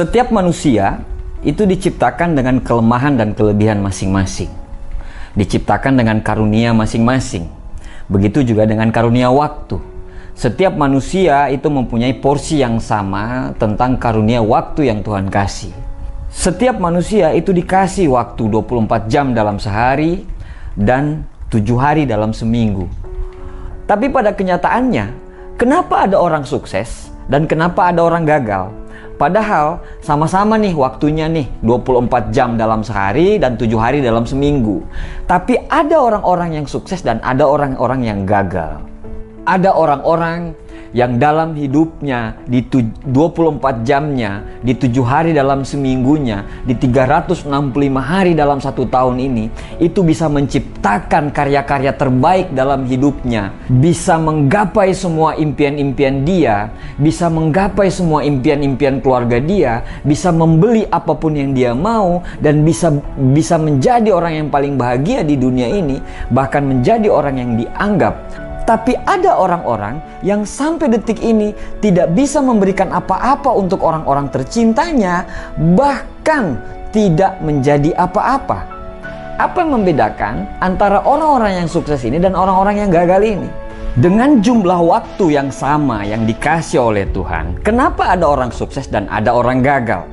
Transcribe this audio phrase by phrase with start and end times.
[0.00, 1.04] Setiap manusia
[1.44, 4.48] itu diciptakan dengan kelemahan dan kelebihan masing-masing.
[5.36, 7.44] Diciptakan dengan karunia masing-masing.
[8.08, 9.76] Begitu juga dengan karunia waktu.
[10.32, 15.76] Setiap manusia itu mempunyai porsi yang sama tentang karunia waktu yang Tuhan kasih.
[16.32, 20.24] Setiap manusia itu dikasih waktu 24 jam dalam sehari
[20.80, 22.88] dan 7 hari dalam seminggu.
[23.84, 25.12] Tapi pada kenyataannya,
[25.60, 28.79] kenapa ada orang sukses dan kenapa ada orang gagal?
[29.20, 34.80] Padahal sama-sama nih waktunya nih 24 jam dalam sehari dan 7 hari dalam seminggu.
[35.28, 38.80] Tapi ada orang-orang yang sukses dan ada orang-orang yang gagal.
[39.44, 40.56] Ada orang-orang
[40.90, 47.46] yang dalam hidupnya di 24 jamnya, di 7 hari dalam seminggunya, di 365
[48.02, 49.44] hari dalam satu tahun ini,
[49.78, 58.26] itu bisa menciptakan karya-karya terbaik dalam hidupnya, bisa menggapai semua impian-impian dia, bisa menggapai semua
[58.26, 62.90] impian-impian keluarga dia, bisa membeli apa pun yang dia mau dan bisa
[63.30, 66.02] bisa menjadi orang yang paling bahagia di dunia ini,
[66.34, 68.14] bahkan menjadi orang yang dianggap
[68.70, 71.50] tapi ada orang-orang yang sampai detik ini
[71.82, 75.26] tidak bisa memberikan apa-apa untuk orang-orang tercintanya,
[75.74, 76.54] bahkan
[76.94, 78.62] tidak menjadi apa-apa.
[79.42, 83.50] Apa yang membedakan antara orang-orang yang sukses ini dan orang-orang yang gagal ini?
[83.98, 89.34] Dengan jumlah waktu yang sama yang dikasih oleh Tuhan, kenapa ada orang sukses dan ada
[89.34, 90.06] orang gagal?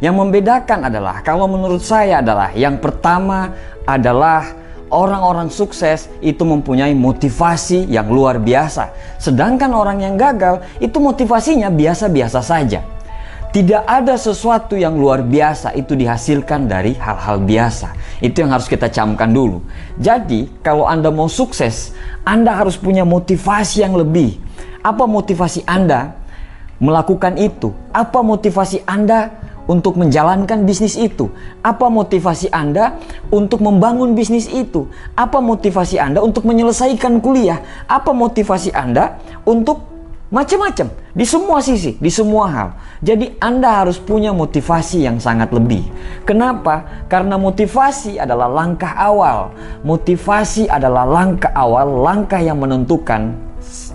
[0.00, 3.52] Yang membedakan adalah, kalau menurut saya adalah yang pertama
[3.84, 4.48] adalah
[4.88, 8.92] orang-orang sukses itu mempunyai motivasi yang luar biasa.
[9.20, 12.80] Sedangkan orang yang gagal itu motivasinya biasa-biasa saja.
[13.48, 17.96] Tidak ada sesuatu yang luar biasa itu dihasilkan dari hal-hal biasa.
[18.20, 19.64] Itu yang harus kita camkan dulu.
[19.96, 21.96] Jadi, kalau Anda mau sukses,
[22.28, 24.36] Anda harus punya motivasi yang lebih.
[24.84, 26.12] Apa motivasi Anda
[26.76, 27.72] melakukan itu?
[27.88, 29.32] Apa motivasi Anda
[29.68, 31.28] untuk menjalankan bisnis itu?
[31.60, 32.96] Apa motivasi Anda
[33.28, 34.88] untuk membangun bisnis itu?
[35.14, 37.60] Apa motivasi Anda untuk menyelesaikan kuliah?
[37.86, 39.84] Apa motivasi Anda untuk
[40.28, 42.68] macam-macam di semua sisi, di semua hal.
[43.00, 45.88] Jadi Anda harus punya motivasi yang sangat lebih.
[46.28, 47.04] Kenapa?
[47.08, 49.56] Karena motivasi adalah langkah awal.
[49.84, 53.47] Motivasi adalah langkah awal, langkah yang menentukan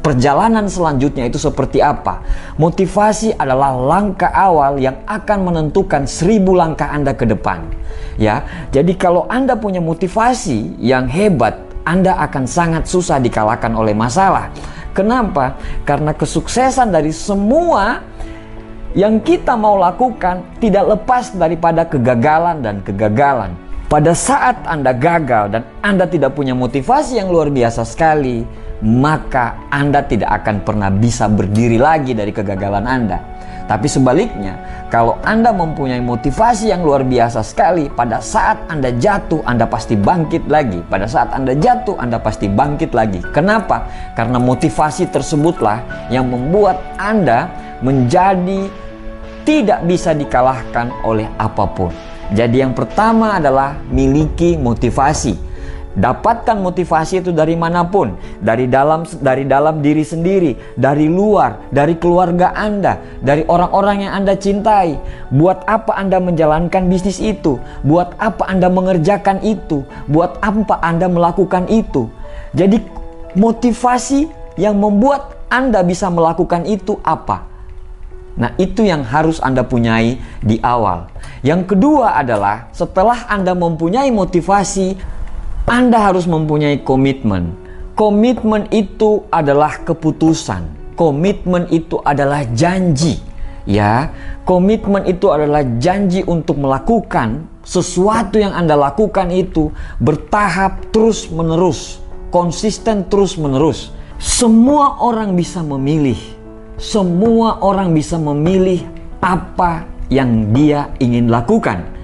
[0.00, 2.22] perjalanan selanjutnya itu seperti apa.
[2.56, 7.68] Motivasi adalah langkah awal yang akan menentukan seribu langkah Anda ke depan.
[8.16, 8.42] Ya,
[8.74, 14.50] jadi kalau Anda punya motivasi yang hebat, Anda akan sangat susah dikalahkan oleh masalah.
[14.96, 15.54] Kenapa?
[15.86, 18.02] Karena kesuksesan dari semua
[18.96, 23.54] yang kita mau lakukan tidak lepas daripada kegagalan dan kegagalan.
[23.88, 28.44] Pada saat Anda gagal dan Anda tidak punya motivasi yang luar biasa sekali,
[28.84, 33.18] maka Anda tidak akan pernah bisa berdiri lagi dari kegagalan Anda.
[33.68, 34.56] Tapi sebaliknya,
[34.88, 40.48] kalau Anda mempunyai motivasi yang luar biasa sekali, pada saat Anda jatuh, Anda pasti bangkit
[40.48, 40.80] lagi.
[40.88, 43.20] Pada saat Anda jatuh, Anda pasti bangkit lagi.
[43.28, 43.84] Kenapa?
[44.16, 47.52] Karena motivasi tersebutlah yang membuat Anda
[47.84, 48.72] menjadi
[49.44, 51.92] tidak bisa dikalahkan oleh apa pun.
[52.32, 55.47] Jadi, yang pertama adalah miliki motivasi.
[55.96, 58.12] Dapatkan motivasi itu dari mana pun,
[58.44, 64.36] dari dalam dari dalam diri sendiri, dari luar, dari keluarga Anda, dari orang-orang yang Anda
[64.36, 65.00] cintai.
[65.32, 67.56] Buat apa Anda menjalankan bisnis itu?
[67.82, 69.82] Buat apa Anda mengerjakan itu?
[70.12, 72.12] Buat apa Anda melakukan itu?
[72.52, 72.84] Jadi
[73.34, 74.28] motivasi
[74.60, 77.48] yang membuat Anda bisa melakukan itu apa?
[78.38, 81.10] Nah, itu yang harus Anda punyai di awal.
[81.42, 84.94] Yang kedua adalah setelah Anda mempunyai motivasi,
[85.68, 87.52] anda harus mempunyai komitmen.
[87.92, 90.64] Komitmen itu adalah keputusan.
[90.96, 93.20] Komitmen itu adalah janji.
[93.68, 94.16] Ya,
[94.48, 99.68] komitmen itu adalah janji untuk melakukan sesuatu yang Anda lakukan itu
[100.00, 102.00] bertahap terus-menerus,
[102.32, 103.92] konsisten terus-menerus.
[104.16, 106.16] Semua orang bisa memilih.
[106.80, 108.88] Semua orang bisa memilih
[109.20, 111.97] apa yang dia ingin lakukan.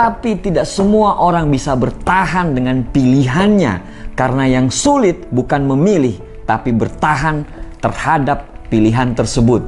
[0.00, 3.84] Tapi tidak semua orang bisa bertahan dengan pilihannya
[4.16, 6.16] karena yang sulit bukan memilih
[6.48, 7.44] tapi bertahan
[7.84, 9.60] terhadap pilihan tersebut.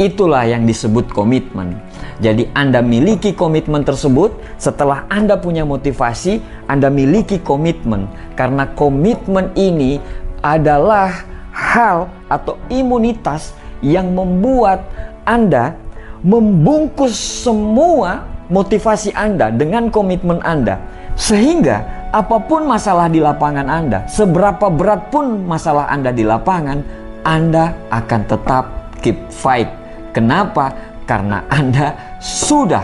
[0.00, 1.76] Itulah yang disebut komitmen.
[2.24, 6.40] Jadi Anda miliki komitmen tersebut setelah Anda punya motivasi,
[6.72, 10.00] Anda miliki komitmen karena komitmen ini
[10.40, 11.20] adalah
[11.52, 13.52] hal atau imunitas
[13.84, 14.88] yang membuat
[15.28, 15.76] Anda
[16.24, 17.12] membungkus
[17.44, 20.78] semua motivasi Anda, dengan komitmen Anda,
[21.16, 26.78] sehingga apa pun masalah di lapangan Anda, seberapa berat pun masalah Anda di lapangan,
[27.26, 28.64] Anda akan tetap
[29.02, 29.68] keep fight.
[30.16, 30.96] Kenapa?
[31.06, 32.82] karena Anda sudah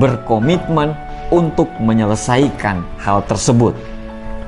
[0.00, 0.96] berkomitmen
[1.28, 3.76] untuk menyelesaikan hal tersebut.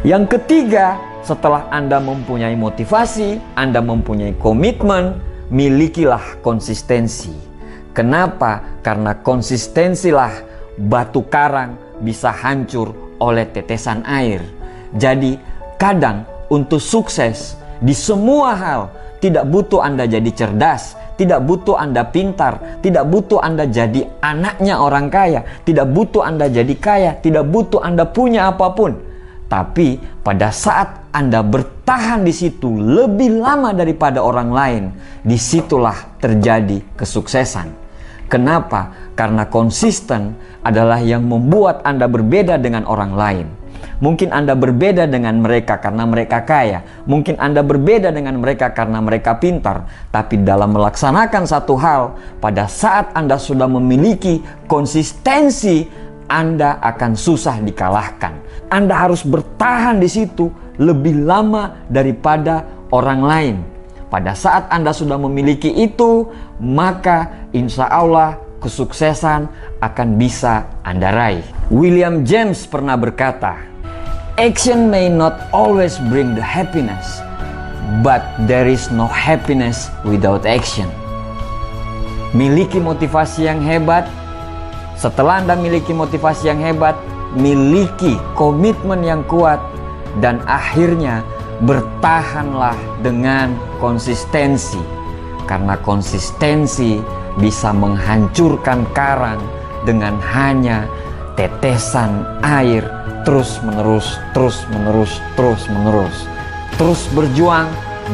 [0.05, 5.21] Yang ketiga, setelah Anda mempunyai motivasi, Anda mempunyai komitmen,
[5.53, 7.54] milikilah konsistensi.
[7.95, 8.83] Kenapa?
[8.83, 10.35] Karena konsistensilah
[10.75, 12.91] batu karang bisa hancur
[13.23, 14.43] oleh tetesan air.
[14.99, 15.39] Jadi,
[15.79, 18.83] kadang untuk sukses di semua hal
[19.23, 25.07] tidak butuh Anda jadi cerdas, tidak butuh Anda pintar, tidak butuh Anda jadi anaknya orang
[25.07, 28.99] kaya, tidak butuh Anda jadi kaya, tidak butuh Anda punya apa pun.
[29.47, 34.85] Tapi pada saat Anda bertahan di situ lebih lama daripada orang lain,
[35.23, 37.84] di situlah terjadi kesuksesan.
[38.29, 39.13] Kenapa?
[39.15, 40.35] Karena konsisten
[40.65, 43.47] adalah yang membuat Anda berbeda dengan orang lain.
[44.03, 46.83] Mungkin Anda berbeda dengan mereka karena mereka kaya.
[47.07, 49.87] Mungkin Anda berbeda dengan mereka karena mereka pintar.
[50.11, 55.87] Tapi dalam melaksanakan satu hal, pada saat Anda sudah memiliki konsistensi,
[56.27, 58.33] Anda akan susah dikalahkan.
[58.73, 60.51] Anda harus bertahan di situ
[60.81, 63.74] lebih lama daripada orang lain.
[64.15, 66.31] Pada saat Anda sudah memiliki itu,
[66.63, 69.51] maka insya Allah kesuksesan
[69.83, 71.43] akan bisa Anda raih.
[71.67, 73.59] William James pernah berkata,
[74.39, 77.19] Action may not always bring the happiness,
[78.07, 80.87] but there is no happiness without action.
[82.31, 84.07] Miliki motivasi yang hebat.
[84.95, 86.95] Setelah Anda miliki motivasi yang hebat,
[87.35, 89.59] miliki komitmen yang kuat,
[90.23, 91.27] dan akhirnya
[91.65, 94.81] bertahanlah dengan konsistensi,
[95.49, 97.01] karena konsistensi
[97.41, 99.41] bisa menghancurkan karang
[99.83, 100.87] dengan hanya
[101.35, 102.85] tetesan air
[103.25, 106.17] terus menerus, terus menerus, terus menerus.
[106.77, 107.67] Terus berjuang,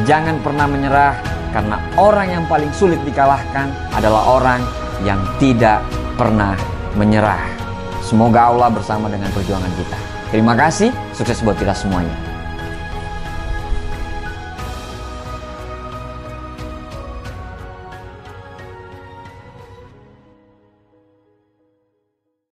[0.06, 1.14] jangan pernah menyerah
[1.50, 4.62] karena orang yang paling sulit dikalahkan adalah orang
[5.02, 5.82] yang tidak
[6.14, 6.54] pernah
[6.94, 7.42] menyerah.
[8.04, 9.98] Semoga Allah bersama dengan perjuangan kita.
[10.30, 12.29] Terima kasih, sukses buat kita semuanya.